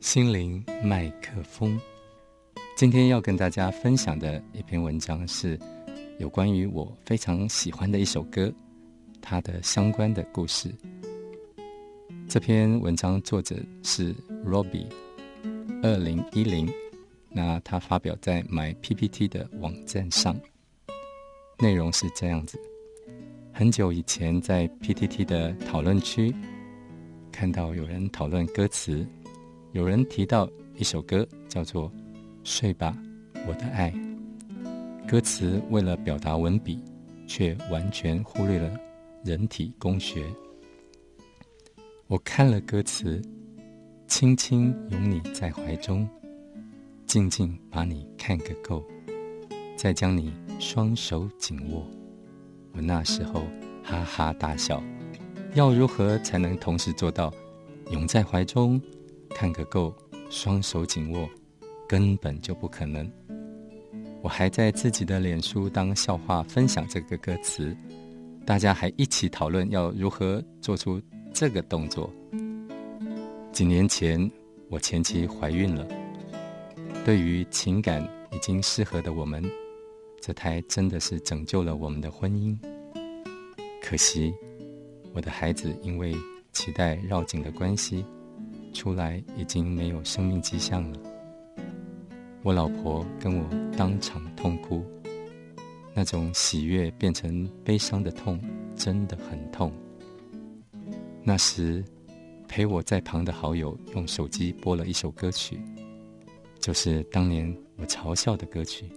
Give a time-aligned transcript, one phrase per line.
[0.00, 1.78] 心灵麦克风，
[2.76, 5.58] 今天要跟大家分享的一篇文章是
[6.18, 8.52] 有关于我非常喜欢的一首歌，
[9.20, 10.72] 它的相关的故事。
[12.28, 14.14] 这篇文章作者是
[14.46, 14.86] Robbie，
[15.82, 16.72] 二零一零，
[17.28, 20.38] 那他发表在 My PPT 的网站上，
[21.58, 22.56] 内容是这样子：
[23.52, 26.32] 很久以前在 PTT 的讨论区
[27.32, 29.04] 看到有人讨论歌词。
[29.72, 31.90] 有人提到一首歌，叫做
[32.42, 32.96] 《睡吧，
[33.46, 33.90] 我的爱》。
[35.06, 36.82] 歌词为了表达文笔，
[37.26, 38.74] 却完全忽略了
[39.22, 40.24] 人体工学。
[42.06, 43.20] 我看了歌词，
[44.06, 46.08] 轻轻拥你在怀中，
[47.04, 48.82] 静静把你看个够，
[49.76, 51.86] 再将你双手紧握。
[52.72, 53.42] 我那时候
[53.84, 54.82] 哈哈大笑。
[55.54, 57.32] 要如何才能同时做到
[57.90, 58.80] 拥在怀中？
[59.38, 59.94] 看个够，
[60.30, 61.30] 双手紧握，
[61.88, 63.08] 根本就不可能。
[64.20, 67.72] 我还在自己的脸书当笑话分享这个歌词，
[68.44, 71.00] 大家还一起讨论要如何做出
[71.32, 72.12] 这个动作。
[73.52, 74.28] 几年前，
[74.70, 75.86] 我前妻怀孕了，
[77.04, 78.02] 对于情感
[78.32, 79.40] 已经失和的我们，
[80.20, 82.58] 这胎真的是拯救了我们的婚姻。
[83.80, 84.34] 可惜，
[85.14, 86.12] 我的孩子因为
[86.52, 88.04] 脐带绕颈的关系。
[88.78, 91.00] 出来已经没有生命迹象了。
[92.44, 93.44] 我老婆跟我
[93.76, 94.86] 当场痛哭，
[95.92, 98.40] 那种喜悦变成悲伤的痛，
[98.76, 99.72] 真的很痛。
[101.24, 101.84] 那时
[102.46, 105.60] 陪我在旁的好友用手机播了一首歌曲，
[106.60, 108.86] 就是当年我嘲笑的歌曲《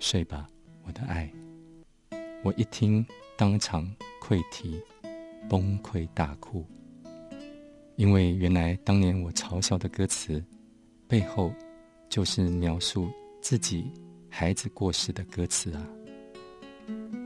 [0.00, 0.48] 睡吧，
[0.84, 1.32] 我的爱》。
[2.42, 3.06] 我一听，
[3.38, 3.88] 当场
[4.20, 4.82] 溃堤，
[5.48, 6.66] 崩溃大哭。
[7.96, 10.44] 因为原来当年我嘲笑的歌词，
[11.08, 11.50] 背后
[12.10, 13.08] 就是描述
[13.40, 13.90] 自己
[14.28, 15.88] 孩子过世的歌词啊。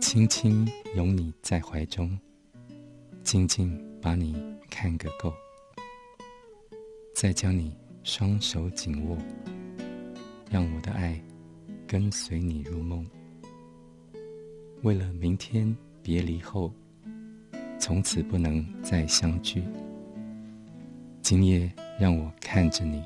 [0.00, 2.16] 轻轻拥你在怀中，
[3.24, 4.36] 静静把你
[4.70, 5.32] 看个够，
[7.14, 9.18] 再将你双手紧握，
[10.48, 11.20] 让我的爱
[11.84, 13.04] 跟随你入梦。
[14.82, 16.72] 为了明天别离后，
[17.78, 19.64] 从此不能再相聚。
[21.30, 23.04] 今夜让我看着你，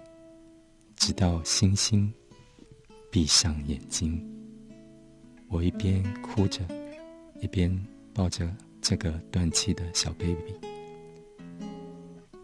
[0.97, 2.11] 直到星星
[3.11, 4.19] 闭上眼睛。
[5.47, 6.67] 我一边哭着，
[7.43, 7.71] 一边
[8.15, 10.55] 抱着这个断气的小 baby，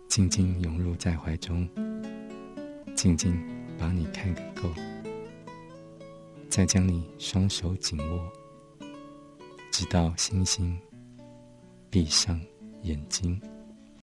[0.06, 1.66] 静静涌入在怀中，
[2.94, 3.42] 静静
[3.78, 4.68] 把你看个够，
[6.50, 8.30] 再将你双手紧握，
[9.72, 10.78] 直到星星
[11.88, 12.38] 闭上
[12.82, 13.40] 眼睛。